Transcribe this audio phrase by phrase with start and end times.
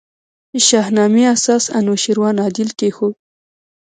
[0.67, 3.15] شاهنامې اساس انوشېروان عادل کښېښود.